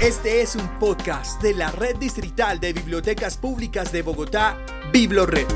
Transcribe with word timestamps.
Este 0.00 0.42
es 0.42 0.56
un 0.56 0.68
podcast 0.80 1.40
de 1.40 1.54
la 1.54 1.70
Red 1.70 1.96
Distrital 1.96 2.58
de 2.58 2.72
Bibliotecas 2.72 3.38
Públicas 3.38 3.92
de 3.92 4.02
Bogotá, 4.02 4.58
BibloRed. 4.92 5.46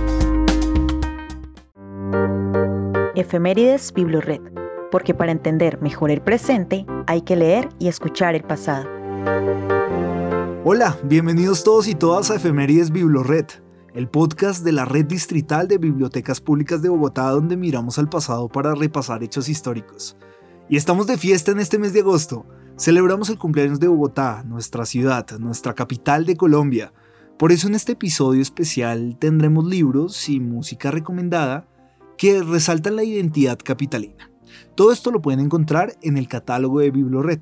Efemérides 3.16 3.92
BibloRed, 3.92 4.40
porque 4.92 5.12
para 5.12 5.32
entender 5.32 5.82
mejor 5.82 6.12
el 6.12 6.22
presente 6.22 6.86
hay 7.08 7.22
que 7.22 7.34
leer 7.34 7.68
y 7.80 7.88
escuchar 7.88 8.36
el 8.36 8.44
pasado. 8.44 8.88
Hola, 10.64 10.96
bienvenidos 11.02 11.64
todos 11.64 11.88
y 11.88 11.96
todas 11.96 12.30
a 12.30 12.36
Efemérides 12.36 12.90
BibloRed, 12.92 13.46
el 13.92 14.08
podcast 14.08 14.64
de 14.64 14.72
la 14.72 14.84
Red 14.84 15.06
Distrital 15.06 15.66
de 15.66 15.78
Bibliotecas 15.78 16.40
Públicas 16.40 16.80
de 16.80 16.88
Bogotá 16.88 17.28
donde 17.30 17.56
miramos 17.56 17.98
al 17.98 18.08
pasado 18.08 18.48
para 18.48 18.74
repasar 18.76 19.22
hechos 19.24 19.48
históricos. 19.48 20.16
Y 20.68 20.76
estamos 20.76 21.08
de 21.08 21.18
fiesta 21.18 21.50
en 21.50 21.58
este 21.58 21.78
mes 21.78 21.92
de 21.92 22.00
agosto. 22.00 22.46
Celebramos 22.78 23.28
el 23.28 23.38
cumpleaños 23.38 23.80
de 23.80 23.88
Bogotá, 23.88 24.44
nuestra 24.46 24.86
ciudad, 24.86 25.26
nuestra 25.40 25.74
capital 25.74 26.24
de 26.24 26.36
Colombia. 26.36 26.92
Por 27.36 27.50
eso 27.50 27.66
en 27.66 27.74
este 27.74 27.92
episodio 27.92 28.40
especial 28.40 29.16
tendremos 29.18 29.64
libros 29.66 30.28
y 30.28 30.38
música 30.38 30.92
recomendada 30.92 31.66
que 32.16 32.40
resaltan 32.40 32.94
la 32.94 33.02
identidad 33.02 33.58
capitalina. 33.58 34.30
Todo 34.76 34.92
esto 34.92 35.10
lo 35.10 35.20
pueden 35.20 35.40
encontrar 35.40 35.96
en 36.02 36.16
el 36.16 36.28
catálogo 36.28 36.78
de 36.78 36.92
Biblored. 36.92 37.40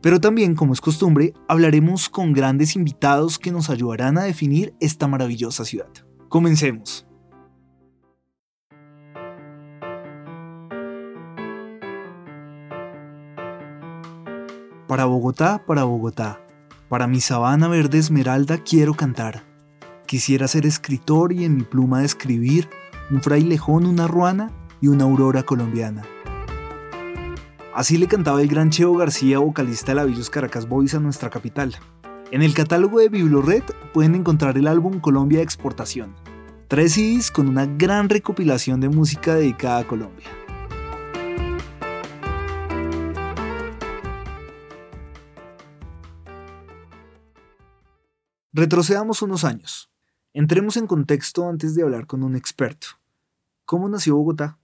Pero 0.00 0.20
también, 0.20 0.54
como 0.54 0.74
es 0.74 0.80
costumbre, 0.80 1.34
hablaremos 1.48 2.08
con 2.08 2.32
grandes 2.32 2.76
invitados 2.76 3.40
que 3.40 3.50
nos 3.50 3.68
ayudarán 3.68 4.16
a 4.16 4.22
definir 4.22 4.74
esta 4.78 5.08
maravillosa 5.08 5.64
ciudad. 5.64 5.90
Comencemos. 6.28 7.04
Para 14.92 15.06
Bogotá, 15.06 15.64
para 15.66 15.84
Bogotá, 15.84 16.38
para 16.90 17.06
mi 17.06 17.22
sabana 17.22 17.66
verde 17.66 17.96
esmeralda 17.96 18.58
quiero 18.58 18.92
cantar. 18.92 19.42
Quisiera 20.04 20.46
ser 20.46 20.66
escritor 20.66 21.32
y 21.32 21.46
en 21.46 21.56
mi 21.56 21.62
pluma 21.62 22.04
escribir 22.04 22.68
un 23.10 23.22
frailejón, 23.22 23.86
una 23.86 24.06
ruana 24.06 24.52
y 24.82 24.88
una 24.88 25.04
aurora 25.04 25.44
colombiana. 25.44 26.02
Así 27.74 27.96
le 27.96 28.06
cantaba 28.06 28.42
el 28.42 28.48
gran 28.48 28.68
Cheo 28.68 28.94
García, 28.94 29.38
vocalista 29.38 29.92
de 29.92 29.94
la 29.94 30.04
Villos 30.04 30.28
Caracas 30.28 30.68
Boys 30.68 30.94
a 30.94 31.00
nuestra 31.00 31.30
capital. 31.30 31.74
En 32.30 32.42
el 32.42 32.52
catálogo 32.52 32.98
de 32.98 33.08
Biblored 33.08 33.64
pueden 33.94 34.14
encontrar 34.14 34.58
el 34.58 34.66
álbum 34.66 35.00
Colombia 35.00 35.38
de 35.38 35.44
Exportación, 35.44 36.14
tres 36.68 36.92
CDs 36.92 37.30
con 37.30 37.48
una 37.48 37.64
gran 37.64 38.10
recopilación 38.10 38.78
de 38.80 38.90
música 38.90 39.36
dedicada 39.36 39.78
a 39.78 39.86
Colombia. 39.86 40.28
Retrocedamos 48.54 49.22
unos 49.22 49.44
años. 49.44 49.90
Entremos 50.34 50.76
en 50.76 50.86
contexto 50.86 51.48
antes 51.48 51.74
de 51.74 51.84
hablar 51.84 52.06
con 52.06 52.22
un 52.22 52.36
experto. 52.36 52.88
¿Cómo 53.64 53.88
nació 53.88 54.16
Bogotá? 54.16 54.58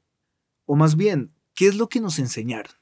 O 0.67 0.77
más 0.77 0.95
bien, 0.95 1.33
¿qué 1.55 1.69
es 1.69 1.77
lo 1.77 1.89
que 1.89 1.99
nos 1.99 2.19
enseñaron? 2.19 2.73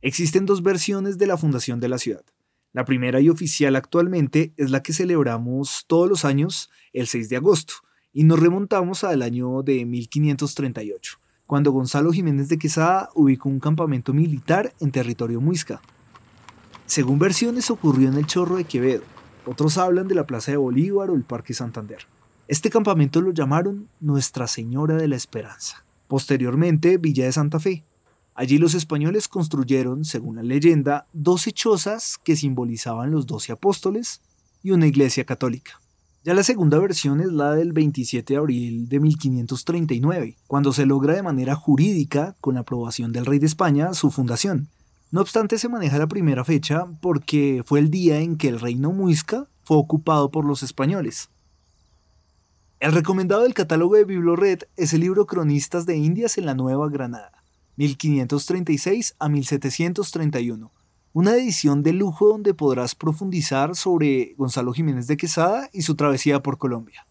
Existen 0.00 0.46
dos 0.46 0.62
versiones 0.62 1.18
de 1.18 1.26
la 1.26 1.36
fundación 1.36 1.78
de 1.78 1.90
la 1.90 1.98
ciudad. 1.98 2.24
La 2.72 2.86
primera 2.86 3.20
y 3.20 3.28
oficial 3.28 3.76
actualmente 3.76 4.54
es 4.56 4.70
la 4.70 4.82
que 4.82 4.94
celebramos 4.94 5.84
todos 5.88 6.08
los 6.08 6.24
años 6.24 6.70
el 6.94 7.06
6 7.06 7.28
de 7.28 7.36
agosto 7.36 7.74
y 8.14 8.24
nos 8.24 8.40
remontamos 8.40 9.04
al 9.04 9.20
año 9.20 9.62
de 9.62 9.84
1538, 9.84 11.18
cuando 11.44 11.70
Gonzalo 11.70 12.12
Jiménez 12.12 12.48
de 12.48 12.56
Quesada 12.56 13.10
ubicó 13.14 13.50
un 13.50 13.60
campamento 13.60 14.14
militar 14.14 14.72
en 14.80 14.90
territorio 14.90 15.38
muisca. 15.38 15.82
Según 16.86 17.18
versiones 17.18 17.70
ocurrió 17.70 18.08
en 18.08 18.14
el 18.14 18.26
Chorro 18.26 18.56
de 18.56 18.64
Quevedo, 18.64 19.02
otros 19.46 19.78
hablan 19.78 20.08
de 20.08 20.14
la 20.14 20.26
Plaza 20.26 20.50
de 20.50 20.56
Bolívar 20.56 21.10
o 21.10 21.14
el 21.14 21.22
Parque 21.22 21.54
Santander. 21.54 22.06
Este 22.48 22.70
campamento 22.70 23.20
lo 23.20 23.32
llamaron 23.32 23.88
Nuestra 24.00 24.46
Señora 24.46 24.96
de 24.96 25.08
la 25.08 25.16
Esperanza. 25.16 25.84
Posteriormente, 26.08 26.98
Villa 26.98 27.24
de 27.24 27.32
Santa 27.32 27.58
Fe. 27.58 27.84
Allí 28.34 28.58
los 28.58 28.74
españoles 28.74 29.28
construyeron, 29.28 30.04
según 30.04 30.36
la 30.36 30.42
leyenda, 30.42 31.06
doce 31.12 31.52
chozas 31.52 32.18
que 32.22 32.36
simbolizaban 32.36 33.10
los 33.10 33.26
doce 33.26 33.52
apóstoles 33.52 34.20
y 34.62 34.72
una 34.72 34.86
iglesia 34.86 35.24
católica. 35.24 35.80
Ya 36.22 36.34
la 36.34 36.42
segunda 36.42 36.78
versión 36.78 37.20
es 37.20 37.32
la 37.32 37.54
del 37.54 37.72
27 37.72 38.34
de 38.34 38.38
abril 38.38 38.88
de 38.88 39.00
1539, 39.00 40.36
cuando 40.48 40.72
se 40.72 40.84
logra 40.84 41.14
de 41.14 41.22
manera 41.22 41.54
jurídica, 41.54 42.34
con 42.40 42.54
la 42.54 42.60
aprobación 42.60 43.12
del 43.12 43.26
rey 43.26 43.38
de 43.38 43.46
España, 43.46 43.94
su 43.94 44.10
fundación. 44.10 44.68
No 45.12 45.20
obstante, 45.20 45.58
se 45.58 45.68
maneja 45.68 45.98
la 45.98 46.08
primera 46.08 46.44
fecha 46.44 46.86
porque 47.00 47.62
fue 47.64 47.78
el 47.78 47.90
día 47.90 48.18
en 48.18 48.36
que 48.36 48.48
el 48.48 48.58
reino 48.58 48.90
muisca 48.90 49.46
fue 49.62 49.76
ocupado 49.76 50.30
por 50.30 50.44
los 50.44 50.62
españoles. 50.62 51.30
El 52.80 52.92
recomendado 52.92 53.44
del 53.44 53.54
catálogo 53.54 53.94
de 53.94 54.04
Biblored 54.04 54.64
es 54.76 54.92
el 54.92 55.00
libro 55.00 55.26
Cronistas 55.26 55.86
de 55.86 55.96
Indias 55.96 56.38
en 56.38 56.46
la 56.46 56.54
Nueva 56.54 56.88
Granada, 56.90 57.42
1536 57.76 59.14
a 59.18 59.28
1731, 59.28 60.72
una 61.12 61.34
edición 61.34 61.82
de 61.82 61.92
lujo 61.92 62.26
donde 62.28 62.52
podrás 62.52 62.94
profundizar 62.94 63.76
sobre 63.76 64.34
Gonzalo 64.36 64.72
Jiménez 64.72 65.06
de 65.06 65.16
Quesada 65.16 65.70
y 65.72 65.82
su 65.82 65.94
travesía 65.94 66.42
por 66.42 66.58
Colombia. 66.58 67.06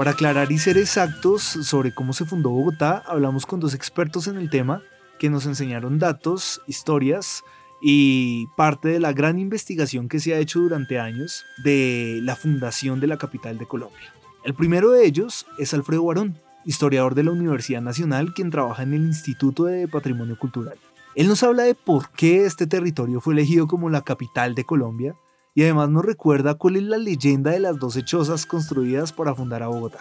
Para 0.00 0.12
aclarar 0.12 0.50
y 0.50 0.56
ser 0.56 0.78
exactos 0.78 1.42
sobre 1.42 1.92
cómo 1.92 2.14
se 2.14 2.24
fundó 2.24 2.48
Bogotá, 2.48 3.02
hablamos 3.06 3.44
con 3.44 3.60
dos 3.60 3.74
expertos 3.74 4.28
en 4.28 4.38
el 4.38 4.48
tema 4.48 4.80
que 5.18 5.28
nos 5.28 5.44
enseñaron 5.44 5.98
datos, 5.98 6.62
historias 6.66 7.44
y 7.82 8.46
parte 8.56 8.88
de 8.88 8.98
la 8.98 9.12
gran 9.12 9.38
investigación 9.38 10.08
que 10.08 10.18
se 10.18 10.32
ha 10.32 10.38
hecho 10.38 10.60
durante 10.60 10.98
años 10.98 11.44
de 11.62 12.20
la 12.22 12.34
fundación 12.34 12.98
de 12.98 13.08
la 13.08 13.18
capital 13.18 13.58
de 13.58 13.66
Colombia. 13.66 14.14
El 14.42 14.54
primero 14.54 14.90
de 14.90 15.04
ellos 15.04 15.44
es 15.58 15.74
Alfredo 15.74 16.06
Barón, 16.06 16.38
historiador 16.64 17.14
de 17.14 17.24
la 17.24 17.32
Universidad 17.32 17.82
Nacional, 17.82 18.32
quien 18.32 18.48
trabaja 18.48 18.84
en 18.84 18.94
el 18.94 19.02
Instituto 19.04 19.64
de 19.64 19.86
Patrimonio 19.86 20.38
Cultural. 20.38 20.78
Él 21.14 21.28
nos 21.28 21.42
habla 21.42 21.64
de 21.64 21.74
por 21.74 22.08
qué 22.08 22.46
este 22.46 22.66
territorio 22.66 23.20
fue 23.20 23.34
elegido 23.34 23.66
como 23.66 23.90
la 23.90 24.00
capital 24.00 24.54
de 24.54 24.64
Colombia 24.64 25.14
y 25.54 25.62
además 25.62 25.90
nos 25.90 26.04
recuerda 26.04 26.54
cuál 26.54 26.76
es 26.76 26.82
la 26.82 26.98
leyenda 26.98 27.50
de 27.50 27.60
las 27.60 27.78
12 27.78 28.04
chozas 28.04 28.46
construidas 28.46 29.12
para 29.12 29.34
fundar 29.34 29.62
a 29.62 29.68
Bogotá. 29.68 30.00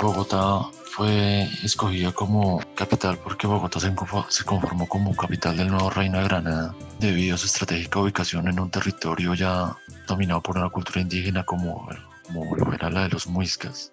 Bogotá 0.00 0.60
fue 0.84 1.42
escogida 1.62 2.12
como 2.12 2.62
capital 2.74 3.18
porque 3.18 3.46
Bogotá 3.46 3.78
se 3.80 4.44
conformó 4.44 4.88
como 4.88 5.14
capital 5.14 5.56
del 5.56 5.68
nuevo 5.68 5.90
reino 5.90 6.18
de 6.18 6.24
Granada 6.24 6.74
debido 6.98 7.34
a 7.34 7.38
su 7.38 7.46
estratégica 7.46 8.00
ubicación 8.00 8.48
en 8.48 8.58
un 8.58 8.70
territorio 8.70 9.34
ya 9.34 9.76
dominado 10.06 10.40
por 10.40 10.56
una 10.56 10.70
cultura 10.70 11.00
indígena 11.00 11.44
como, 11.44 11.88
como 12.26 12.56
lo 12.56 12.90
la 12.90 13.02
de 13.02 13.08
los 13.10 13.26
muiscas 13.26 13.92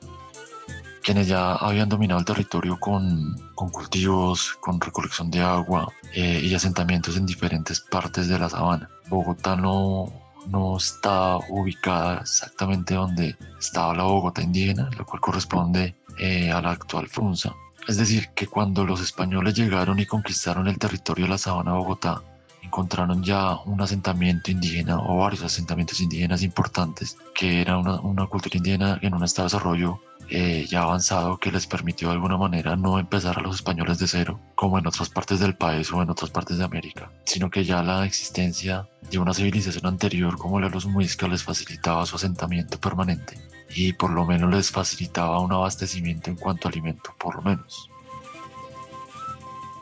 quienes 1.06 1.28
ya 1.28 1.54
habían 1.54 1.88
dominado 1.88 2.20
el 2.20 2.26
territorio 2.26 2.80
con, 2.80 3.40
con 3.54 3.70
cultivos, 3.70 4.54
con 4.60 4.82
recolección 4.82 5.30
de 5.30 5.40
agua 5.40 5.94
eh, 6.16 6.42
y 6.44 6.56
asentamientos 6.56 7.16
en 7.16 7.28
diferentes 7.28 7.80
partes 7.80 8.28
de 8.28 8.40
la 8.40 8.50
sabana. 8.50 8.90
Bogotá 9.08 9.56
no, 9.56 10.12
no 10.48 10.78
está 10.78 11.38
ubicada 11.50 12.22
exactamente 12.22 12.96
donde 12.96 13.38
estaba 13.60 13.94
la 13.94 14.04
Bogotá 14.04 14.42
indígena, 14.42 14.90
lo 14.98 15.06
cual 15.06 15.22
corresponde 15.22 15.96
eh, 16.18 16.52
a 16.52 16.60
la 16.60 16.72
actual 16.72 17.08
Funza. 17.08 17.54
Es 17.88 17.98
decir, 17.98 18.30
que 18.34 18.48
cuando 18.48 18.84
los 18.84 19.00
españoles 19.00 19.54
llegaron 19.54 20.00
y 20.00 20.08
conquistaron 20.08 20.68
el 20.68 20.80
territorio 20.80 21.26
de 21.26 21.30
la 21.30 21.38
sabana 21.38 21.74
de 21.74 21.78
Bogotá, 21.78 22.24
encontraron 22.64 23.24
ya 23.24 23.58
un 23.66 23.80
asentamiento 23.80 24.50
indígena 24.50 24.98
o 24.98 25.18
varios 25.18 25.44
asentamientos 25.44 26.02
indígenas 26.02 26.42
importantes, 26.42 27.16
que 27.36 27.62
era 27.62 27.78
una, 27.78 28.02
una 28.02 28.26
cultura 28.26 28.58
indígena 28.58 28.98
en 29.04 29.14
un 29.14 29.24
estado 29.24 29.48
de 29.48 29.54
desarrollo 29.54 30.00
eh, 30.30 30.66
ya 30.68 30.82
avanzado 30.82 31.38
que 31.38 31.52
les 31.52 31.68
permitió 31.68 32.08
de 32.08 32.16
alguna 32.16 32.38
manera 32.38 32.76
no 32.76 33.00
empezar 33.00 33.38
a 33.38 33.42
los 33.42 33.56
españoles 33.56 34.00
de 34.00 34.08
cero, 34.08 34.40
como 34.56 34.80
en 34.80 34.88
otras 34.88 35.10
partes 35.10 35.40
del 35.40 35.56
país 35.56 35.92
o 35.92 36.02
en 36.02 36.10
otras 36.10 36.32
partes 36.32 36.58
de 36.58 36.64
América, 36.64 37.12
sino 37.26 37.50
que 37.50 37.64
ya 37.64 37.84
la 37.84 38.06
existencia 38.06 38.88
de 39.12 39.20
una 39.20 39.34
civilización 39.34 39.86
anterior 39.86 40.38
como 40.38 40.60
la 40.60 40.68
de 40.68 40.74
los 40.74 40.86
muiscas 40.86 41.30
les 41.30 41.44
facilitaba 41.44 42.06
su 42.06 42.16
asentamiento 42.16 42.80
permanente 42.80 43.38
y 43.76 43.94
por 43.94 44.12
lo 44.12 44.26
menos 44.26 44.52
les 44.52 44.72
facilitaba 44.72 45.40
un 45.40 45.54
abastecimiento 45.54 46.30
en 46.30 46.38
cuanto 46.38 46.68
a 46.68 46.72
alimento, 46.72 47.14
por 47.20 47.36
lo 47.36 47.42
menos. 47.42 47.90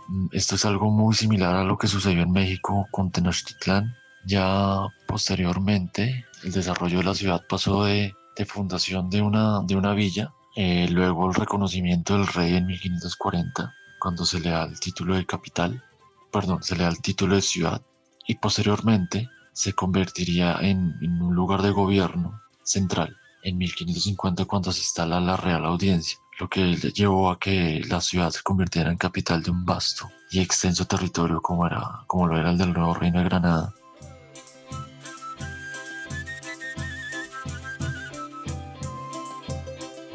Mm, 0.08 0.28
esto 0.32 0.56
es 0.56 0.66
algo 0.66 0.90
muy 0.92 1.16
similar 1.16 1.56
a 1.56 1.64
lo 1.64 1.78
que 1.78 1.88
sucedió 1.88 2.24
en 2.24 2.32
México 2.32 2.88
con 2.92 3.12
Tenochtitlán. 3.12 3.96
Ya 4.26 4.88
posteriormente 5.08 6.26
el 6.44 6.52
desarrollo 6.52 7.00
de 7.00 7.04
la 7.04 7.16
ciudad 7.16 7.42
pasó 7.48 7.86
de 7.86 8.14
de 8.36 8.46
fundación 8.46 9.10
de 9.10 9.22
una, 9.22 9.62
de 9.62 9.76
una 9.76 9.94
villa 9.94 10.34
eh, 10.56 10.88
luego 10.90 11.28
el 11.28 11.34
reconocimiento 11.34 12.16
del 12.16 12.28
rey 12.28 12.56
en 12.56 12.68
1540, 12.68 13.74
cuando 14.00 14.24
se 14.26 14.40
le 14.40 14.52
da 14.52 14.66
el 14.66 14.80
título 14.80 15.16
de 15.16 15.26
capital, 15.26 15.84
perdón, 16.32 16.62
se 16.62 16.76
le 16.76 16.84
da 16.84 16.90
el 16.90 17.02
título 17.02 17.36
de 17.36 17.42
ciudad, 17.42 17.82
y 18.28 18.36
posteriormente 18.36 19.30
se 19.52 19.74
convertiría 19.74 20.58
en, 20.62 20.96
en 21.02 21.22
un 21.22 21.34
lugar 21.34 21.62
de 21.64 21.72
gobierno 21.72 22.40
central 22.64 23.18
en 23.44 23.58
1550 23.58 24.46
cuando 24.46 24.72
se 24.72 24.80
instala 24.80 25.20
la 25.20 25.38
Real 25.38 25.66
Audiencia, 25.66 26.18
lo 26.40 26.48
que 26.48 26.76
llevó 26.76 27.32
a 27.32 27.40
que 27.40 27.82
la 27.88 28.00
ciudad 28.00 28.30
se 28.30 28.42
convirtiera 28.42 28.92
en 28.92 28.98
capital 28.98 29.42
de 29.42 29.52
un 29.52 29.66
vasto 29.66 30.10
y 30.32 30.40
extenso 30.40 30.86
territorio 30.86 31.42
como, 31.42 31.66
era, 31.68 32.04
como 32.08 32.28
lo 32.28 32.38
era 32.38 32.52
el 32.52 32.58
del 32.58 32.74
nuevo 32.74 32.94
Reino 32.94 33.20
de 33.20 33.26
Granada. 33.26 33.74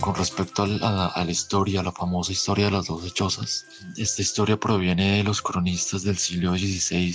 Con 0.09 0.17
respecto 0.17 0.63
a 0.63 0.67
la, 0.67 1.31
historia, 1.31 1.83
la 1.83 1.93
famosa 1.93 2.33
historia 2.33 2.65
de 2.65 2.71
las 2.71 2.87
doce 2.87 3.11
chozas, 3.11 3.67
esta 3.95 4.23
historia 4.23 4.59
proviene 4.59 5.19
de 5.19 5.23
los 5.23 5.43
cronistas 5.43 6.03
del 6.03 6.17
siglo 6.17 6.57
XVI 6.57 7.15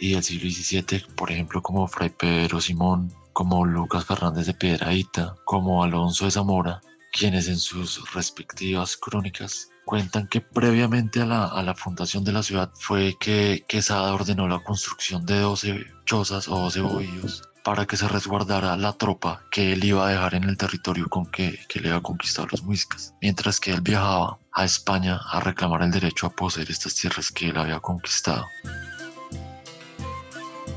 y 0.00 0.14
del 0.14 0.24
siglo 0.24 0.50
XVII, 0.50 1.06
por 1.14 1.30
ejemplo 1.30 1.62
como 1.62 1.86
Fray 1.86 2.10
Pedro 2.10 2.60
Simón, 2.60 3.14
como 3.32 3.64
Lucas 3.64 4.06
Fernández 4.06 4.46
de 4.46 4.54
Piedraíta, 4.54 5.36
como 5.44 5.84
Alonso 5.84 6.24
de 6.24 6.32
Zamora, 6.32 6.80
quienes 7.12 7.46
en 7.46 7.58
sus 7.58 8.12
respectivas 8.12 8.96
crónicas 8.96 9.68
cuentan 9.84 10.26
que 10.26 10.40
previamente 10.40 11.20
a 11.20 11.26
la, 11.26 11.74
fundación 11.76 12.24
de 12.24 12.32
la 12.32 12.42
ciudad 12.42 12.72
fue 12.74 13.14
que 13.20 13.64
Quesada 13.68 14.12
ordenó 14.12 14.48
la 14.48 14.64
construcción 14.64 15.24
de 15.26 15.38
12 15.38 15.86
chozas 16.06 16.48
o 16.48 16.58
12 16.58 16.80
bohíos 16.80 17.51
para 17.62 17.86
que 17.86 17.96
se 17.96 18.08
resguardara 18.08 18.76
la 18.76 18.92
tropa 18.92 19.42
que 19.50 19.72
él 19.72 19.84
iba 19.84 20.06
a 20.06 20.10
dejar 20.10 20.34
en 20.34 20.44
el 20.44 20.56
territorio 20.56 21.08
con 21.08 21.26
que, 21.26 21.58
que 21.68 21.80
le 21.80 21.90
había 21.90 22.02
conquistado 22.02 22.48
los 22.50 22.62
muiscas, 22.62 23.14
mientras 23.20 23.60
que 23.60 23.72
él 23.72 23.80
viajaba 23.80 24.38
a 24.52 24.64
España 24.64 25.20
a 25.30 25.40
reclamar 25.40 25.82
el 25.82 25.90
derecho 25.90 26.26
a 26.26 26.30
poseer 26.30 26.70
estas 26.70 26.94
tierras 26.94 27.30
que 27.30 27.48
él 27.48 27.56
había 27.56 27.80
conquistado. 27.80 28.46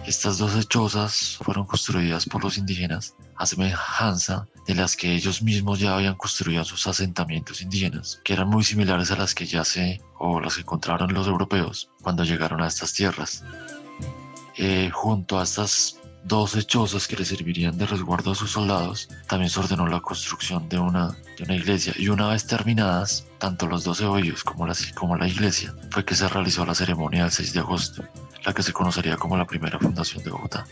Estas 0.06 0.38
dos 0.38 0.70
chozas 0.70 1.38
fueron 1.42 1.66
construidas 1.66 2.26
por 2.26 2.44
los 2.44 2.60
indígenas 2.60 3.16
a 3.38 3.48
semejanza 3.48 4.48
de 4.68 4.76
las 4.76 4.96
que 4.96 5.12
ellos 5.14 5.42
mismos 5.42 5.80
ya 5.80 5.96
habían 5.96 6.16
construido 6.16 6.64
sus 6.64 6.86
asentamientos 6.86 7.62
indígenas, 7.62 8.22
que 8.24 8.34
eran 8.34 8.48
muy 8.48 8.64
similares 8.64 9.10
a 9.10 9.16
las 9.16 9.34
que 9.34 9.48
ya 9.48 9.66
se 9.66 10.00
o 10.20 10.40
las 10.40 10.56
que 10.56 10.62
encontraron 10.62 11.12
los 11.12 11.26
europeos 11.28 11.90
cuando 12.04 12.24
llegaron 12.24 12.62
a 12.62 12.68
estas 12.68 12.94
tierras. 12.94 13.44
Eh, 14.58 14.92
junto 14.94 15.40
a 15.40 15.44
estas 15.44 16.00
12 16.26 16.64
chozas 16.64 17.08
que 17.08 17.16
le 17.16 17.24
servirían 17.24 17.78
de 17.78 17.86
resguardo 17.86 18.32
a 18.32 18.36
sus 18.36 18.52
soldados, 18.52 19.08
también 19.28 19.52
se 19.52 19.60
ordenó 19.60 19.86
la 19.88 20.02
construcción 20.02 20.68
de 20.68 20.80
una, 20.80 21.16
de 21.38 21.44
una 21.44 21.56
iglesia 21.56 21.94
y 21.98 22.10
una 22.10 22.30
vez 22.30 22.48
terminadas, 22.48 23.28
tanto 23.38 23.68
los 23.68 23.84
12 23.84 24.06
hoyos 24.06 24.44
como 24.44 24.66
la, 24.66 24.76
como 24.96 25.16
la 25.16 25.28
iglesia, 25.28 25.76
fue 25.92 26.04
que 26.04 26.16
se 26.16 26.28
realizó 26.28 26.66
la 26.66 26.74
ceremonia 26.74 27.24
del 27.24 27.32
6 27.32 27.54
de 27.54 27.60
agosto, 27.60 28.04
la 28.44 28.54
que 28.54 28.64
se 28.64 28.74
conocería 28.74 29.18
como 29.18 29.38
la 29.38 29.46
primera 29.46 29.78
fundación 29.78 30.24
de 30.24 30.32
Bogotá. 30.32 30.66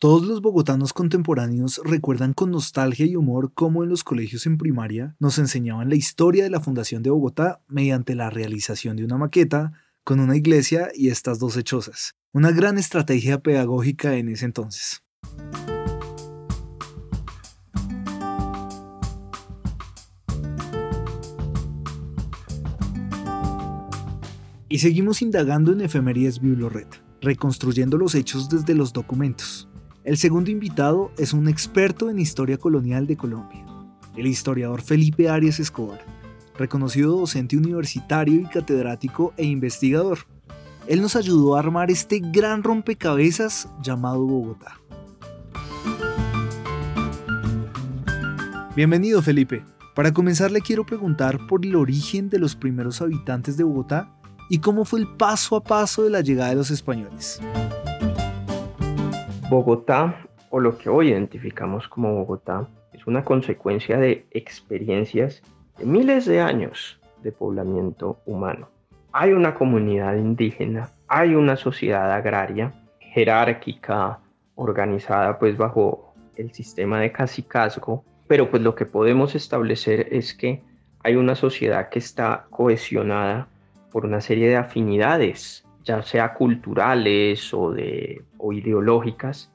Todos 0.00 0.24
los 0.24 0.40
bogotanos 0.40 0.92
contemporáneos 0.92 1.80
recuerdan 1.84 2.32
con 2.32 2.52
nostalgia 2.52 3.04
y 3.04 3.16
humor 3.16 3.50
cómo 3.52 3.82
en 3.82 3.90
los 3.90 4.04
colegios 4.04 4.46
en 4.46 4.56
primaria 4.56 5.16
nos 5.18 5.40
enseñaban 5.40 5.88
la 5.88 5.96
historia 5.96 6.44
de 6.44 6.50
la 6.50 6.60
fundación 6.60 7.02
de 7.02 7.10
Bogotá 7.10 7.62
mediante 7.66 8.14
la 8.14 8.30
realización 8.30 8.94
de 8.94 9.04
una 9.04 9.18
maqueta 9.18 9.72
con 10.04 10.20
una 10.20 10.36
iglesia 10.36 10.90
y 10.94 11.08
estas 11.08 11.40
dos 11.40 11.56
hechosas. 11.56 12.14
Una 12.32 12.52
gran 12.52 12.78
estrategia 12.78 13.40
pedagógica 13.40 14.14
en 14.14 14.28
ese 14.28 14.44
entonces. 14.44 15.02
Y 24.68 24.78
seguimos 24.78 25.22
indagando 25.22 25.72
en 25.72 25.80
Efemerías 25.80 26.40
Biblored, 26.40 26.86
reconstruyendo 27.20 27.98
los 27.98 28.14
hechos 28.14 28.48
desde 28.48 28.76
los 28.76 28.92
documentos. 28.92 29.68
El 30.08 30.16
segundo 30.16 30.50
invitado 30.50 31.12
es 31.18 31.34
un 31.34 31.48
experto 31.48 32.08
en 32.08 32.18
historia 32.18 32.56
colonial 32.56 33.06
de 33.06 33.18
Colombia, 33.18 33.62
el 34.16 34.26
historiador 34.26 34.80
Felipe 34.80 35.28
Arias 35.28 35.60
Escobar, 35.60 36.00
reconocido 36.56 37.14
docente 37.14 37.58
universitario 37.58 38.40
y 38.40 38.46
catedrático 38.46 39.34
e 39.36 39.44
investigador. 39.44 40.20
Él 40.86 41.02
nos 41.02 41.14
ayudó 41.14 41.56
a 41.56 41.58
armar 41.58 41.90
este 41.90 42.20
gran 42.20 42.62
rompecabezas 42.62 43.68
llamado 43.82 44.24
Bogotá. 44.24 44.80
Bienvenido 48.74 49.20
Felipe. 49.20 49.62
Para 49.94 50.14
comenzar 50.14 50.50
le 50.50 50.62
quiero 50.62 50.86
preguntar 50.86 51.38
por 51.46 51.66
el 51.66 51.76
origen 51.76 52.30
de 52.30 52.38
los 52.38 52.56
primeros 52.56 53.02
habitantes 53.02 53.58
de 53.58 53.64
Bogotá 53.64 54.10
y 54.48 54.60
cómo 54.60 54.86
fue 54.86 55.00
el 55.00 55.06
paso 55.06 55.54
a 55.54 55.62
paso 55.62 56.02
de 56.02 56.08
la 56.08 56.22
llegada 56.22 56.48
de 56.48 56.56
los 56.56 56.70
españoles. 56.70 57.42
Bogotá, 59.48 60.14
o 60.50 60.60
lo 60.60 60.76
que 60.76 60.90
hoy 60.90 61.08
identificamos 61.08 61.88
como 61.88 62.14
Bogotá, 62.16 62.68
es 62.92 63.06
una 63.06 63.24
consecuencia 63.24 63.96
de 63.96 64.26
experiencias 64.30 65.42
de 65.78 65.86
miles 65.86 66.26
de 66.26 66.42
años 66.42 67.00
de 67.22 67.32
poblamiento 67.32 68.18
humano. 68.26 68.68
Hay 69.10 69.32
una 69.32 69.54
comunidad 69.54 70.16
indígena, 70.16 70.90
hay 71.06 71.34
una 71.34 71.56
sociedad 71.56 72.12
agraria, 72.12 72.74
jerárquica, 73.00 74.18
organizada 74.54 75.38
pues 75.38 75.56
bajo 75.56 76.12
el 76.36 76.52
sistema 76.52 77.00
de 77.00 77.10
cacicazgo, 77.10 78.04
pero 78.26 78.50
pues 78.50 78.62
lo 78.62 78.74
que 78.74 78.84
podemos 78.84 79.34
establecer 79.34 80.08
es 80.10 80.34
que 80.34 80.62
hay 81.02 81.16
una 81.16 81.34
sociedad 81.34 81.88
que 81.88 82.00
está 82.00 82.46
cohesionada 82.50 83.48
por 83.90 84.04
una 84.04 84.20
serie 84.20 84.50
de 84.50 84.56
afinidades 84.56 85.64
ya 85.88 86.02
sea 86.02 86.34
culturales 86.34 87.52
o, 87.54 87.72
de, 87.72 88.22
o 88.36 88.52
ideológicas, 88.52 89.50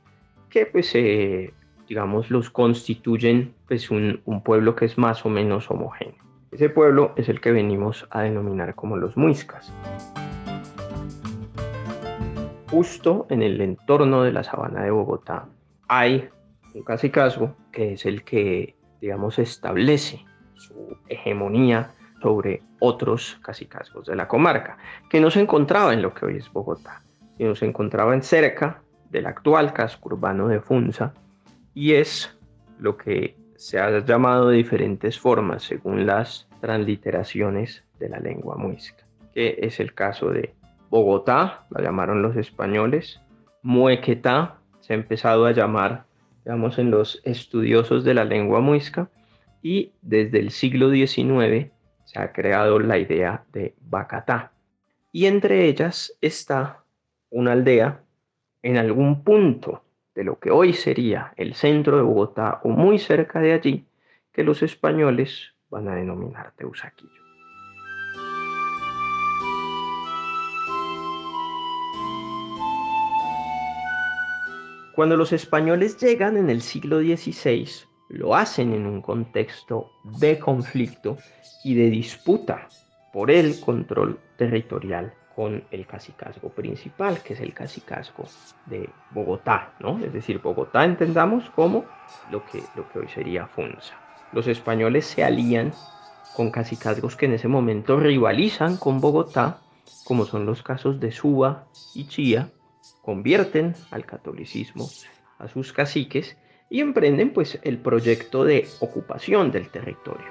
que 0.49 0.65
pues 0.65 0.93
eh, 0.95 1.53
digamos 1.87 2.31
los 2.31 2.49
constituyen 2.49 3.53
pues 3.67 3.91
un, 3.91 4.21
un, 4.25 4.41
pueblo 4.41 4.75
que 4.75 4.85
es 4.85 4.97
más 4.97 5.25
o 5.25 5.29
menos 5.29 5.69
homogéneo. 5.69 6.15
Ese 6.51 6.69
pueblo 6.69 7.13
es 7.17 7.29
el 7.29 7.39
que 7.39 7.51
venimos 7.51 8.07
a 8.09 8.21
denominar 8.21 8.73
como 8.73 8.97
los 8.97 9.15
muiscas. 9.15 9.71
Justo 12.71 13.27
en 13.29 13.43
el 13.43 13.61
entorno 13.61 14.23
de 14.23 14.31
la 14.31 14.43
sabana 14.43 14.83
de 14.83 14.89
Bogotá 14.89 15.47
hay 15.87 16.29
un 16.73 16.81
cacicazgo 16.81 17.55
que 17.71 17.93
es 17.93 18.07
el 18.07 18.23
que 18.23 18.75
digamos 19.01 19.37
establece 19.37 20.25
su 20.55 20.97
hegemonía 21.09 21.91
sobre 22.23 22.61
otros 22.79 23.37
cacicazgos 23.41 24.07
de 24.07 24.15
la 24.15 24.29
comarca, 24.29 24.77
que 25.09 25.19
no 25.19 25.29
se 25.29 25.41
encontraba 25.41 25.93
en 25.93 26.01
lo 26.01 26.13
que 26.13 26.25
hoy 26.25 26.37
es 26.37 26.49
Bogotá, 26.51 27.01
sino 27.37 27.53
se 27.53 27.65
encontraba 27.65 28.13
en 28.13 28.23
cerca 28.23 28.81
del 29.11 29.25
actual 29.25 29.73
casco 29.73 30.07
urbano 30.07 30.47
de 30.47 30.61
Funza, 30.61 31.13
y 31.73 31.95
es 31.95 32.33
lo 32.79 32.95
que 32.95 33.35
se 33.57 33.77
ha 33.77 33.99
llamado 33.99 34.49
de 34.49 34.57
diferentes 34.57 35.19
formas 35.19 35.63
según 35.63 36.05
las 36.05 36.47
transliteraciones 36.61 37.83
de 37.99 38.07
la 38.07 38.19
lengua 38.19 38.55
muisca, 38.55 39.03
que 39.33 39.57
es 39.61 39.81
el 39.81 39.93
caso 39.93 40.29
de 40.29 40.55
Bogotá, 40.89 41.65
la 41.71 41.81
llamaron 41.81 42.21
los 42.21 42.37
españoles, 42.37 43.19
Muequetá, 43.63 44.59
se 44.79 44.93
ha 44.93 44.95
empezado 44.95 45.45
a 45.45 45.51
llamar, 45.51 46.05
digamos, 46.45 46.79
en 46.79 46.89
los 46.89 47.21
estudiosos 47.25 48.05
de 48.05 48.13
la 48.13 48.23
lengua 48.23 48.61
muisca, 48.61 49.09
y 49.61 49.91
desde 50.01 50.39
el 50.39 50.51
siglo 50.51 50.89
XIX 50.89 51.73
se 52.13 52.19
ha 52.19 52.31
creado 52.31 52.79
la 52.79 52.97
idea 52.97 53.43
de 53.51 53.73
Bacatá. 53.81 54.51
Y 55.11 55.25
entre 55.25 55.65
ellas 55.65 56.15
está 56.21 56.83
una 57.29 57.53
aldea 57.53 58.03
en 58.61 58.77
algún 58.77 59.23
punto 59.23 59.83
de 60.13 60.23
lo 60.23 60.39
que 60.39 60.51
hoy 60.51 60.73
sería 60.73 61.33
el 61.37 61.55
centro 61.55 61.97
de 61.97 62.03
Bogotá 62.03 62.61
o 62.63 62.69
muy 62.69 62.99
cerca 62.99 63.39
de 63.39 63.53
allí, 63.53 63.85
que 64.31 64.43
los 64.43 64.61
españoles 64.61 65.53
van 65.69 65.87
a 65.87 65.95
denominar 65.95 66.53
Teusaquillo. 66.55 67.09
Cuando 74.95 75.17
los 75.17 75.33
españoles 75.33 75.97
llegan 75.97 76.37
en 76.37 76.51
el 76.51 76.61
siglo 76.61 76.99
XVI, 76.99 77.67
lo 78.13 78.35
hacen 78.35 78.73
en 78.73 78.85
un 78.85 79.01
contexto 79.01 79.91
de 80.03 80.39
conflicto 80.39 81.17
y 81.63 81.75
de 81.75 81.89
disputa 81.89 82.67
por 83.11 83.31
el 83.31 83.59
control 83.59 84.19
territorial 84.37 85.13
con 85.35 85.63
el 85.71 85.87
cacicazgo 85.87 86.49
principal, 86.49 87.21
que 87.21 87.33
es 87.33 87.41
el 87.41 87.53
cacicazgo 87.53 88.25
de 88.67 88.89
Bogotá, 89.11 89.73
¿no? 89.79 89.99
Es 90.03 90.13
decir, 90.13 90.39
Bogotá 90.39 90.85
entendamos 90.85 91.49
como 91.51 91.85
lo 92.31 92.45
que, 92.45 92.63
lo 92.75 92.87
que 92.89 92.99
hoy 92.99 93.07
sería 93.07 93.47
Funza. 93.47 93.95
Los 94.31 94.47
españoles 94.47 95.05
se 95.05 95.23
alían 95.23 95.73
con 96.35 96.51
cacicazgos 96.51 97.15
que 97.15 97.25
en 97.25 97.33
ese 97.33 97.47
momento 97.47 97.99
rivalizan 97.99 98.77
con 98.77 98.99
Bogotá 99.01 99.59
como 100.03 100.25
son 100.25 100.45
los 100.45 100.61
casos 100.63 100.99
de 100.99 101.11
Suba 101.11 101.65
y 101.93 102.07
Chía, 102.07 102.51
convierten 103.01 103.75
al 103.91 104.05
catolicismo 104.05 104.87
a 105.39 105.47
sus 105.47 105.73
caciques 105.73 106.37
y 106.73 106.81
emprenden 106.81 107.29
pues 107.29 107.59
el 107.61 107.77
proyecto 107.77 108.43
de 108.43 108.67
ocupación 108.79 109.51
del 109.51 109.69
territorio. 109.69 110.25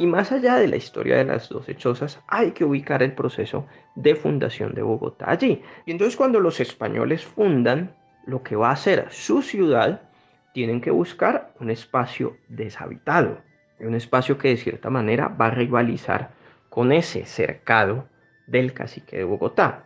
Y 0.00 0.06
más 0.06 0.32
allá 0.32 0.56
de 0.56 0.66
la 0.66 0.74
historia 0.74 1.16
de 1.16 1.26
las 1.26 1.48
dos 1.48 1.68
hechosas, 1.68 2.20
hay 2.26 2.50
que 2.50 2.64
ubicar 2.64 3.04
el 3.04 3.12
proceso 3.12 3.68
de 3.94 4.16
fundación 4.16 4.74
de 4.74 4.82
Bogotá 4.82 5.30
allí. 5.30 5.62
Y 5.86 5.92
entonces 5.92 6.16
cuando 6.16 6.40
los 6.40 6.58
españoles 6.58 7.24
fundan 7.24 7.94
lo 8.26 8.42
que 8.42 8.56
va 8.56 8.72
a 8.72 8.76
ser 8.76 9.06
su 9.10 9.42
ciudad, 9.42 10.10
tienen 10.52 10.80
que 10.80 10.90
buscar 10.90 11.54
un 11.60 11.70
espacio 11.70 12.36
deshabitado, 12.48 13.38
un 13.78 13.94
espacio 13.94 14.38
que 14.38 14.48
de 14.48 14.56
cierta 14.56 14.90
manera 14.90 15.28
va 15.28 15.46
a 15.46 15.50
rivalizar 15.52 16.32
con 16.68 16.90
ese 16.90 17.24
cercado 17.26 18.08
del 18.48 18.72
cacique 18.72 19.18
de 19.18 19.24
Bogotá. 19.24 19.84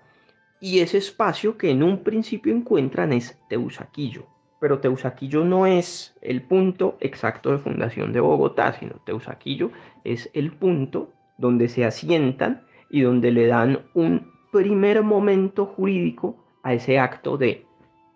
Y 0.64 0.78
ese 0.78 0.96
espacio 0.96 1.58
que 1.58 1.70
en 1.70 1.82
un 1.82 1.98
principio 1.98 2.50
encuentran 2.50 3.12
es 3.12 3.38
Teusaquillo. 3.50 4.24
Pero 4.62 4.78
Teusaquillo 4.78 5.44
no 5.44 5.66
es 5.66 6.16
el 6.22 6.40
punto 6.40 6.96
exacto 7.00 7.52
de 7.52 7.58
fundación 7.58 8.14
de 8.14 8.20
Bogotá, 8.20 8.72
sino 8.72 8.94
Teusaquillo 9.04 9.72
es 10.04 10.30
el 10.32 10.52
punto 10.52 11.12
donde 11.36 11.68
se 11.68 11.84
asientan 11.84 12.64
y 12.88 13.02
donde 13.02 13.30
le 13.30 13.46
dan 13.46 13.80
un 13.92 14.32
primer 14.52 15.02
momento 15.02 15.66
jurídico 15.66 16.42
a 16.62 16.72
ese 16.72 16.98
acto 16.98 17.36
de 17.36 17.66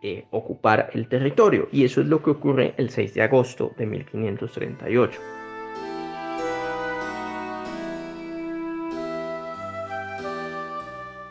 eh, 0.00 0.24
ocupar 0.30 0.88
el 0.94 1.06
territorio. 1.06 1.68
Y 1.70 1.84
eso 1.84 2.00
es 2.00 2.06
lo 2.06 2.22
que 2.22 2.30
ocurre 2.30 2.72
el 2.78 2.88
6 2.88 3.12
de 3.12 3.20
agosto 3.24 3.72
de 3.76 3.84
1538. 3.84 5.20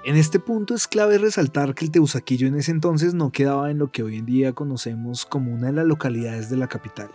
En 0.08 0.16
este 0.16 0.40
punto 0.40 0.74
es 0.74 0.88
clave 0.88 1.18
resaltar 1.18 1.76
que 1.76 1.84
el 1.84 1.92
Teusaquillo 1.92 2.48
en 2.48 2.56
ese 2.56 2.72
entonces 2.72 3.14
no 3.14 3.34
quedaba 3.34 3.72
en 3.72 3.78
lo 3.78 3.92
que 3.92 4.04
hoy 4.04 4.16
en 4.16 4.26
día 4.26 4.54
conocemos 4.54 5.26
como 5.26 5.54
una 5.54 5.68
de 5.68 5.74
las 5.74 5.86
localidades 5.86 6.50
de 6.50 6.56
la 6.56 6.70
capital. 6.70 7.10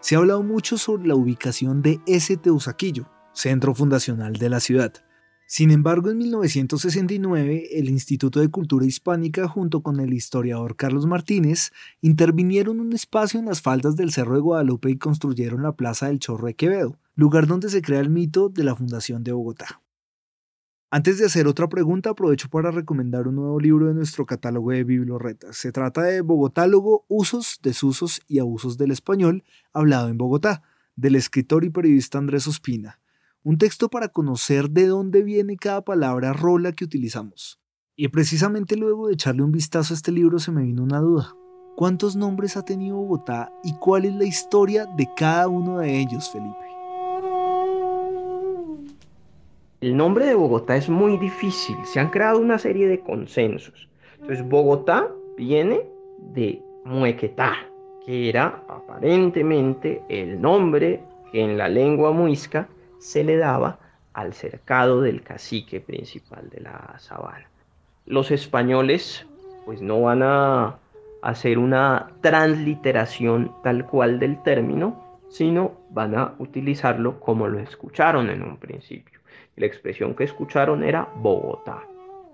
Se 0.00 0.14
ha 0.14 0.18
hablado 0.18 0.42
mucho 0.42 0.78
sobre 0.78 1.06
la 1.06 1.14
ubicación 1.14 1.82
de 1.82 2.00
ese 2.06 2.38
Teusaquillo, 2.38 3.10
centro 3.34 3.74
fundacional 3.74 4.36
de 4.36 4.48
la 4.48 4.60
ciudad. 4.60 4.94
Sin 5.46 5.70
embargo, 5.70 6.08
en 6.08 6.16
1969, 6.16 7.78
el 7.78 7.90
Instituto 7.90 8.40
de 8.40 8.48
Cultura 8.48 8.86
Hispánica 8.86 9.46
junto 9.46 9.82
con 9.82 10.00
el 10.00 10.14
historiador 10.14 10.76
Carlos 10.76 11.04
Martínez 11.04 11.72
intervinieron 12.00 12.80
un 12.80 12.94
espacio 12.94 13.38
en 13.38 13.44
las 13.44 13.60
faldas 13.60 13.96
del 13.96 14.12
Cerro 14.12 14.32
de 14.32 14.40
Guadalupe 14.40 14.90
y 14.90 14.96
construyeron 14.96 15.62
la 15.62 15.76
Plaza 15.76 16.06
del 16.06 16.20
Chorro 16.20 16.46
de 16.46 16.54
Quevedo, 16.54 16.98
lugar 17.16 17.46
donde 17.46 17.68
se 17.68 17.82
crea 17.82 18.00
el 18.00 18.08
mito 18.08 18.48
de 18.48 18.64
la 18.64 18.74
fundación 18.74 19.22
de 19.24 19.32
Bogotá. 19.32 19.82
Antes 20.90 21.18
de 21.18 21.26
hacer 21.26 21.46
otra 21.46 21.68
pregunta, 21.68 22.10
aprovecho 22.10 22.48
para 22.48 22.70
recomendar 22.70 23.28
un 23.28 23.34
nuevo 23.34 23.60
libro 23.60 23.88
de 23.88 23.94
nuestro 23.94 24.24
catálogo 24.24 24.70
de 24.70 24.84
biblioretas. 24.84 25.54
Se 25.58 25.70
trata 25.70 26.00
de 26.00 26.22
Bogotálogo, 26.22 27.04
Usos, 27.08 27.60
Desusos 27.62 28.22
y 28.26 28.38
Abusos 28.38 28.78
del 28.78 28.92
Español, 28.92 29.44
hablado 29.74 30.08
en 30.08 30.16
Bogotá, 30.16 30.62
del 30.96 31.16
escritor 31.16 31.64
y 31.64 31.68
periodista 31.68 32.16
Andrés 32.16 32.46
Ospina. 32.46 33.00
Un 33.42 33.58
texto 33.58 33.90
para 33.90 34.08
conocer 34.08 34.70
de 34.70 34.86
dónde 34.86 35.22
viene 35.22 35.58
cada 35.58 35.84
palabra 35.84 36.32
rola 36.32 36.72
que 36.72 36.86
utilizamos. 36.86 37.60
Y 37.94 38.08
precisamente 38.08 38.74
luego 38.74 39.08
de 39.08 39.12
echarle 39.12 39.42
un 39.42 39.52
vistazo 39.52 39.92
a 39.92 39.96
este 39.96 40.10
libro 40.10 40.38
se 40.38 40.52
me 40.52 40.62
vino 40.62 40.82
una 40.82 41.00
duda. 41.00 41.34
¿Cuántos 41.76 42.16
nombres 42.16 42.56
ha 42.56 42.64
tenido 42.64 42.96
Bogotá 42.96 43.52
y 43.62 43.74
cuál 43.74 44.06
es 44.06 44.14
la 44.14 44.24
historia 44.24 44.86
de 44.96 45.06
cada 45.14 45.48
uno 45.48 45.80
de 45.80 46.00
ellos, 46.00 46.30
Felipe? 46.32 46.67
El 49.80 49.96
nombre 49.96 50.26
de 50.26 50.34
Bogotá 50.34 50.74
es 50.74 50.88
muy 50.88 51.18
difícil, 51.18 51.76
se 51.84 52.00
han 52.00 52.10
creado 52.10 52.40
una 52.40 52.58
serie 52.58 52.88
de 52.88 52.98
consensos. 52.98 53.88
Entonces, 54.14 54.44
Bogotá 54.44 55.08
viene 55.36 55.82
de 56.18 56.60
Muequetá, 56.84 57.54
que 58.04 58.28
era 58.28 58.60
aparentemente 58.68 60.02
el 60.08 60.40
nombre 60.40 61.00
que 61.30 61.44
en 61.44 61.56
la 61.56 61.68
lengua 61.68 62.10
muisca 62.10 62.66
se 62.98 63.22
le 63.22 63.36
daba 63.36 63.78
al 64.14 64.32
cercado 64.32 65.00
del 65.00 65.22
cacique 65.22 65.80
principal 65.80 66.50
de 66.50 66.62
la 66.62 66.96
sabana. 66.98 67.48
Los 68.04 68.32
españoles 68.32 69.28
pues 69.64 69.80
no 69.80 70.00
van 70.00 70.24
a 70.24 70.76
hacer 71.22 71.56
una 71.56 72.10
transliteración 72.20 73.52
tal 73.62 73.86
cual 73.86 74.18
del 74.18 74.42
término, 74.42 75.20
sino 75.28 75.74
van 75.90 76.16
a 76.16 76.34
utilizarlo 76.40 77.20
como 77.20 77.46
lo 77.46 77.60
escucharon 77.60 78.28
en 78.28 78.42
un 78.42 78.56
principio. 78.56 79.17
La 79.58 79.66
expresión 79.66 80.14
que 80.14 80.22
escucharon 80.22 80.84
era 80.84 81.08
Bogotá. 81.16 81.82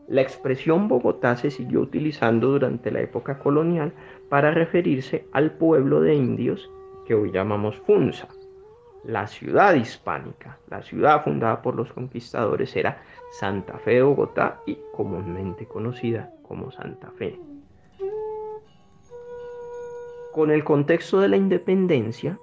La 0.09 0.21
expresión 0.21 0.89
Bogotá 0.89 1.37
se 1.37 1.51
siguió 1.51 1.81
utilizando 1.81 2.49
durante 2.49 2.91
la 2.91 3.01
época 3.01 3.39
colonial 3.39 3.95
para 4.29 4.51
referirse 4.51 5.27
al 5.33 5.53
pueblo 5.53 6.03
de 6.03 6.15
indios 6.15 6.71
que 7.07 7.15
hoy 7.15 7.33
llamamos 7.33 7.77
Funza. 7.87 8.29
La 9.05 9.27
ciudad 9.27 9.73
hispánica, 9.75 10.59
la 10.69 10.83
ciudad 10.83 11.25
fundada 11.25 11.63
por 11.63 11.75
los 11.77 11.91
conquistadores 11.95 12.77
era 12.77 13.03
Santa 13.31 13.79
Fe 13.79 13.93
de 13.93 14.03
Bogotá 14.03 14.61
y 14.67 14.79
comúnmente 14.93 15.67
conocida 15.67 16.31
como 16.43 16.71
Santa 16.73 17.11
Fe. 17.13 17.41
Con 20.35 20.51
el 20.51 20.63
contexto 20.63 21.21
de 21.21 21.29
la 21.29 21.39
independencia, 21.39 22.39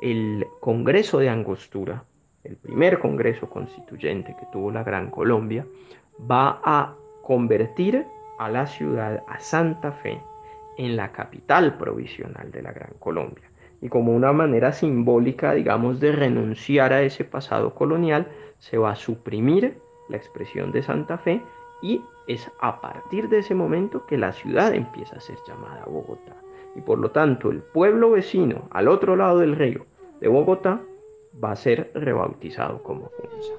el 0.00 0.46
Congreso 0.60 1.18
de 1.18 1.28
Angostura 1.28 2.04
el 2.44 2.56
primer 2.56 2.98
Congreso 2.98 3.48
Constituyente 3.48 4.34
que 4.38 4.46
tuvo 4.52 4.70
la 4.70 4.82
Gran 4.82 5.10
Colombia, 5.10 5.66
va 6.30 6.60
a 6.64 6.94
convertir 7.22 8.04
a 8.38 8.48
la 8.48 8.66
ciudad, 8.66 9.22
a 9.28 9.38
Santa 9.38 9.92
Fe, 9.92 10.20
en 10.78 10.96
la 10.96 11.12
capital 11.12 11.76
provisional 11.76 12.50
de 12.50 12.62
la 12.62 12.72
Gran 12.72 12.92
Colombia. 12.98 13.44
Y 13.80 13.88
como 13.88 14.14
una 14.14 14.32
manera 14.32 14.72
simbólica, 14.72 15.54
digamos, 15.54 16.00
de 16.00 16.12
renunciar 16.12 16.92
a 16.92 17.02
ese 17.02 17.24
pasado 17.24 17.74
colonial, 17.74 18.28
se 18.58 18.78
va 18.78 18.92
a 18.92 18.96
suprimir 18.96 19.76
la 20.08 20.16
expresión 20.16 20.72
de 20.72 20.82
Santa 20.82 21.18
Fe 21.18 21.42
y 21.82 22.00
es 22.28 22.50
a 22.60 22.80
partir 22.80 23.28
de 23.28 23.38
ese 23.38 23.54
momento 23.54 24.06
que 24.06 24.16
la 24.16 24.32
ciudad 24.32 24.72
empieza 24.72 25.16
a 25.16 25.20
ser 25.20 25.36
llamada 25.46 25.84
Bogotá. 25.86 26.36
Y 26.76 26.80
por 26.80 26.98
lo 26.98 27.10
tanto, 27.10 27.50
el 27.50 27.58
pueblo 27.58 28.12
vecino 28.12 28.68
al 28.70 28.88
otro 28.88 29.16
lado 29.16 29.40
del 29.40 29.56
río 29.56 29.84
de 30.20 30.28
Bogotá 30.28 30.80
va 31.42 31.52
a 31.52 31.56
ser 31.56 31.90
rebautizado 31.94 32.82
como 32.82 33.08
Funza. 33.10 33.54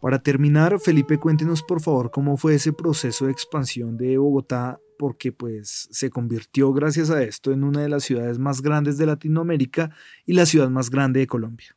Para 0.00 0.20
terminar, 0.20 0.78
Felipe, 0.78 1.18
cuéntenos 1.18 1.62
por 1.62 1.80
favor 1.80 2.10
cómo 2.10 2.36
fue 2.36 2.54
ese 2.54 2.72
proceso 2.72 3.26
de 3.26 3.32
expansión 3.32 3.96
de 3.96 4.18
Bogotá, 4.18 4.78
porque 4.98 5.32
pues 5.32 5.88
se 5.90 6.10
convirtió 6.10 6.72
gracias 6.72 7.10
a 7.10 7.22
esto 7.22 7.50
en 7.50 7.64
una 7.64 7.80
de 7.80 7.88
las 7.88 8.04
ciudades 8.04 8.38
más 8.38 8.62
grandes 8.62 8.98
de 8.98 9.06
Latinoamérica 9.06 9.90
y 10.24 10.34
la 10.34 10.46
ciudad 10.46 10.70
más 10.70 10.90
grande 10.90 11.20
de 11.20 11.26
Colombia. 11.26 11.76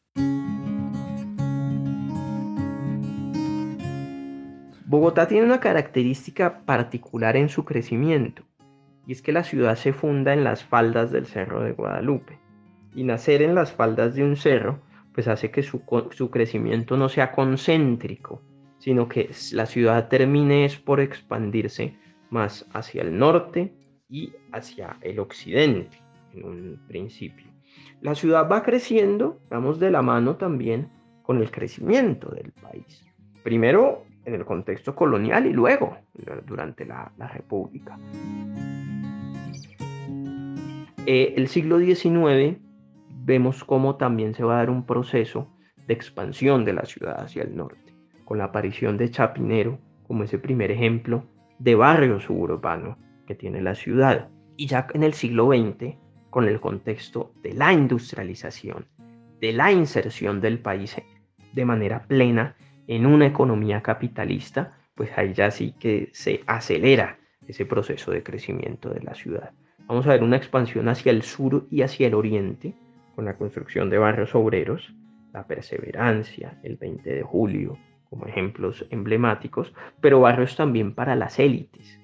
Bogotá 4.85 5.27
tiene 5.27 5.45
una 5.45 5.59
característica 5.59 6.65
particular 6.65 7.35
en 7.35 7.49
su 7.49 7.63
crecimiento 7.63 8.43
y 9.09 9.13
es 9.13 9.23
que 9.23 9.31
la 9.31 9.43
ciudad 9.43 9.75
se 9.75 9.91
funda 9.91 10.33
en 10.33 10.43
las 10.43 10.63
faldas 10.63 11.09
del 11.09 11.25
Cerro 11.25 11.63
de 11.63 11.71
Guadalupe. 11.71 12.37
Y 12.93 13.03
nacer 13.03 13.41
en 13.41 13.55
las 13.55 13.71
faldas 13.71 14.13
de 14.13 14.23
un 14.23 14.35
cerro, 14.35 14.83
pues 15.15 15.27
hace 15.27 15.49
que 15.49 15.63
su, 15.63 15.81
crecimiento 16.29 16.95
no 16.95 17.09
sea 17.09 17.31
concéntrico, 17.31 18.43
sino 18.77 19.09
que 19.09 19.31
la 19.53 19.65
ciudad 19.65 20.09
termine 20.09 20.63
es 20.63 20.77
por 20.77 20.99
expandirse 20.99 21.95
más 22.29 22.67
hacia 22.71 23.01
el 23.01 23.17
norte 23.17 23.73
y 24.07 24.31
hacia 24.51 24.97
el 25.01 25.17
occidente 25.17 25.97
en 26.35 26.45
un 26.45 26.79
principio. 26.87 27.47
La 28.01 28.13
ciudad 28.13 28.47
va 28.47 28.61
creciendo, 28.61 29.39
vamos 29.49 29.79
de 29.79 29.89
la 29.89 30.03
mano 30.03 30.35
también 30.35 30.91
con 31.23 31.41
el 31.41 31.49
crecimiento 31.49 32.29
del 32.29 32.51
país. 32.51 33.03
Primero 33.41 34.03
en 34.23 34.35
el 34.35 34.45
contexto 34.45 34.93
colonial 34.93 35.47
y 35.47 35.53
luego 35.53 35.97
durante 36.45 36.85
la, 36.85 37.11
la 37.17 37.27
República. 37.27 37.97
Eh, 41.05 41.33
el 41.37 41.47
siglo 41.47 41.79
XIX 41.79 42.57
vemos 43.23 43.63
cómo 43.63 43.95
también 43.95 44.33
se 44.33 44.43
va 44.43 44.55
a 44.55 44.57
dar 44.57 44.69
un 44.69 44.85
proceso 44.85 45.47
de 45.87 45.93
expansión 45.93 46.65
de 46.65 46.73
la 46.73 46.85
ciudad 46.85 47.21
hacia 47.21 47.43
el 47.43 47.55
norte, 47.55 47.93
con 48.25 48.37
la 48.37 48.45
aparición 48.45 48.97
de 48.97 49.09
Chapinero 49.09 49.79
como 50.03 50.23
ese 50.23 50.39
primer 50.39 50.71
ejemplo 50.71 51.25
de 51.57 51.75
barrio 51.75 52.19
suburbano 52.19 52.97
que 53.25 53.35
tiene 53.35 53.61
la 53.61 53.75
ciudad. 53.75 54.29
Y 54.57 54.67
ya 54.67 54.87
en 54.93 55.03
el 55.03 55.13
siglo 55.13 55.47
XX, 55.47 55.95
con 56.29 56.47
el 56.47 56.59
contexto 56.59 57.33
de 57.41 57.53
la 57.53 57.71
industrialización, 57.71 58.87
de 59.39 59.53
la 59.53 59.71
inserción 59.71 60.41
del 60.41 60.59
país 60.59 60.97
de 61.53 61.65
manera 61.65 62.03
plena 62.07 62.55
en 62.87 63.05
una 63.05 63.25
economía 63.25 63.81
capitalista, 63.81 64.77
pues 64.95 65.09
ahí 65.17 65.33
ya 65.33 65.49
sí 65.49 65.73
que 65.79 66.09
se 66.11 66.41
acelera 66.45 67.19
ese 67.47 67.65
proceso 67.65 68.11
de 68.11 68.21
crecimiento 68.21 68.89
de 68.89 69.01
la 69.01 69.15
ciudad 69.15 69.53
Vamos 69.89 70.05
a 70.05 70.11
ver 70.11 70.21
una 70.21 70.37
expansión 70.37 70.87
hacia 70.87 71.11
el 71.11 71.23
sur 71.23 71.65
y 71.71 71.81
hacia 71.81 72.05
el 72.05 72.13
oriente, 72.13 72.75
con 73.15 73.25
la 73.25 73.35
construcción 73.35 73.89
de 73.89 73.97
barrios 73.97 74.35
obreros, 74.35 74.93
la 75.33 75.47
perseverancia, 75.47 76.59
el 76.61 76.77
20 76.77 77.11
de 77.11 77.23
julio, 77.23 77.75
como 78.07 78.27
ejemplos 78.27 78.85
emblemáticos, 78.91 79.73
pero 79.99 80.19
barrios 80.19 80.55
también 80.55 80.93
para 80.93 81.15
las 81.15 81.39
élites. 81.39 81.99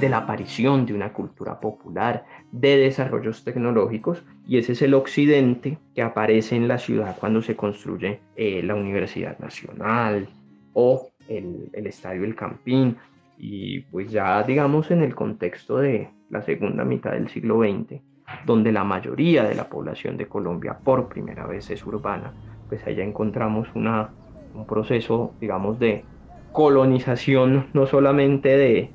de 0.00 0.08
la 0.08 0.16
aparición 0.16 0.86
de 0.86 0.94
una 0.94 1.12
cultura 1.12 1.60
popular, 1.60 2.24
de 2.52 2.78
desarrollos 2.78 3.44
tecnológicos, 3.44 4.24
y 4.48 4.56
ese 4.56 4.72
es 4.72 4.80
el 4.80 4.94
occidente 4.94 5.76
que 5.94 6.00
aparece 6.00 6.56
en 6.56 6.68
la 6.68 6.78
ciudad 6.78 7.18
cuando 7.20 7.42
se 7.42 7.54
construye 7.54 8.18
eh, 8.34 8.62
la 8.62 8.76
Universidad 8.76 9.38
Nacional 9.38 10.26
o 10.72 11.10
el, 11.28 11.68
el 11.74 11.86
Estadio 11.86 12.24
El 12.24 12.34
Campín, 12.34 12.96
y 13.42 13.80
pues 13.80 14.10
ya 14.10 14.42
digamos 14.42 14.90
en 14.90 15.02
el 15.02 15.14
contexto 15.14 15.78
de 15.78 16.10
la 16.28 16.42
segunda 16.42 16.84
mitad 16.84 17.12
del 17.12 17.28
siglo 17.28 17.60
XX, 17.60 18.02
donde 18.44 18.70
la 18.70 18.84
mayoría 18.84 19.44
de 19.44 19.54
la 19.54 19.68
población 19.68 20.18
de 20.18 20.26
Colombia 20.26 20.78
por 20.84 21.08
primera 21.08 21.46
vez 21.46 21.70
es 21.70 21.84
urbana, 21.86 22.34
pues 22.68 22.86
allá 22.86 23.02
encontramos 23.02 23.68
un 23.74 24.66
proceso, 24.66 25.32
digamos, 25.40 25.78
de 25.78 26.04
colonización, 26.52 27.68
no 27.72 27.86
solamente 27.86 28.56
de, 28.56 28.90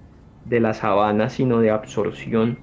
de 0.46 0.60
la 0.60 0.74
sabana, 0.74 1.30
sino 1.30 1.60
de 1.60 1.72
absorción 1.72 2.60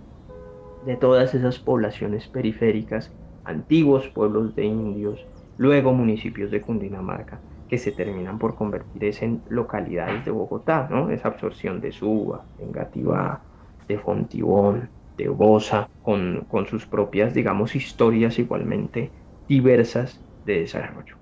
de 0.87 0.97
todas 0.97 1.35
esas 1.35 1.59
poblaciones 1.59 2.29
periféricas, 2.29 3.13
antiguos 3.45 4.09
pueblos 4.09 4.55
de 4.55 4.65
indios, 4.65 5.27
luego 5.59 5.93
municipios 5.93 6.51
de 6.53 6.61
Cundinamarca, 6.61 7.41
que 7.73 7.79
se 7.79 7.93
terminan 7.93 8.39
por 8.39 8.55
convertir 8.55 9.17
en 9.23 9.43
localidades 9.49 10.27
de 10.27 10.31
Bogotá, 10.31 10.89
¿no? 10.91 11.11
Esa 11.11 11.29
absorción 11.29 11.81
de 11.81 11.91
Suba, 11.93 12.47
de 12.59 12.65
Engativá, 12.67 13.47
de 13.89 13.99
Fontibón, 13.99 14.93
de 15.17 15.29
Bosa, 15.31 15.91
con, 16.03 16.45
con 16.47 16.67
sus 16.67 16.87
propias, 16.87 17.33
digamos, 17.35 17.75
historias 17.75 18.39
igualmente 18.39 19.15
diversas 19.49 20.27
de 20.45 20.61
desarrollo. 20.61 21.22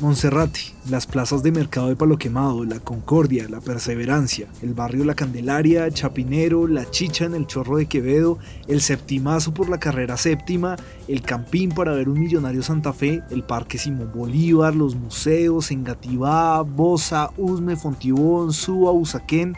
Monserrate, 0.00 0.60
las 0.88 1.08
plazas 1.08 1.42
de 1.42 1.50
mercado 1.50 1.88
de 1.88 1.96
Palo 1.96 2.18
Quemado, 2.18 2.64
La 2.64 2.78
Concordia, 2.78 3.48
La 3.48 3.60
Perseverancia, 3.60 4.46
el 4.62 4.72
barrio 4.72 5.04
La 5.04 5.14
Candelaria, 5.14 5.90
Chapinero, 5.90 6.68
La 6.68 6.88
Chicha 6.88 7.24
en 7.24 7.34
el 7.34 7.48
Chorro 7.48 7.78
de 7.78 7.86
Quevedo, 7.86 8.38
el 8.68 8.80
Septimazo 8.80 9.52
por 9.52 9.68
la 9.68 9.80
carrera 9.80 10.16
séptima, 10.16 10.76
el 11.08 11.22
Campín 11.22 11.70
para 11.70 11.92
ver 11.92 12.08
un 12.08 12.20
millonario 12.20 12.62
Santa 12.62 12.92
Fe, 12.92 13.22
el 13.30 13.42
Parque 13.42 13.76
Simón 13.76 14.12
Bolívar, 14.14 14.76
los 14.76 14.94
museos, 14.94 15.72
Engativá, 15.72 16.62
Bosa, 16.62 17.32
Usme, 17.36 17.74
Fontibón, 17.74 18.52
Suba, 18.52 18.92
Usaquén, 18.92 19.54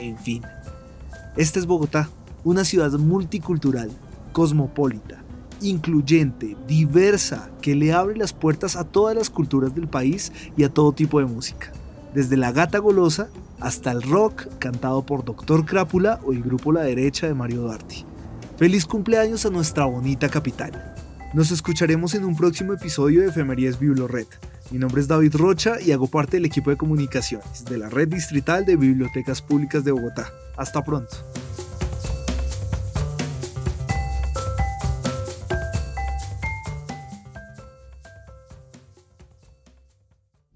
en 0.00 0.18
fin. 0.18 0.42
Esta 1.36 1.60
es 1.60 1.66
Bogotá, 1.66 2.08
una 2.42 2.64
ciudad 2.64 2.90
multicultural, 2.98 3.92
cosmopolita 4.32 5.23
incluyente, 5.64 6.56
diversa, 6.68 7.50
que 7.60 7.74
le 7.74 7.92
abre 7.92 8.16
las 8.16 8.32
puertas 8.32 8.76
a 8.76 8.84
todas 8.84 9.16
las 9.16 9.30
culturas 9.30 9.74
del 9.74 9.88
país 9.88 10.32
y 10.56 10.64
a 10.64 10.68
todo 10.68 10.92
tipo 10.92 11.18
de 11.18 11.26
música, 11.26 11.72
desde 12.14 12.36
la 12.36 12.52
gata 12.52 12.78
golosa 12.78 13.28
hasta 13.60 13.90
el 13.90 14.02
rock 14.02 14.46
cantado 14.58 15.04
por 15.04 15.24
Doctor 15.24 15.64
Crápula 15.64 16.20
o 16.24 16.32
el 16.32 16.42
grupo 16.42 16.72
La 16.72 16.82
Derecha 16.82 17.26
de 17.26 17.34
Mario 17.34 17.62
Duarte. 17.62 18.04
Feliz 18.56 18.84
cumpleaños 18.86 19.46
a 19.46 19.50
nuestra 19.50 19.84
bonita 19.86 20.28
capital. 20.28 20.94
Nos 21.32 21.50
escucharemos 21.50 22.14
en 22.14 22.24
un 22.24 22.36
próximo 22.36 22.74
episodio 22.74 23.22
de 23.22 23.28
Efemerías 23.28 23.80
Biblored. 23.80 24.28
Mi 24.70 24.78
nombre 24.78 25.00
es 25.00 25.08
David 25.08 25.34
Rocha 25.34 25.80
y 25.80 25.92
hago 25.92 26.06
parte 26.06 26.36
del 26.36 26.44
equipo 26.44 26.70
de 26.70 26.76
comunicaciones 26.76 27.64
de 27.64 27.78
la 27.78 27.88
Red 27.88 28.08
Distrital 28.08 28.64
de 28.64 28.76
Bibliotecas 28.76 29.42
Públicas 29.42 29.82
de 29.84 29.92
Bogotá. 29.92 30.30
Hasta 30.56 30.84
pronto. 30.84 31.16